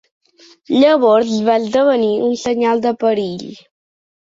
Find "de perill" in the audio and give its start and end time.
2.91-3.51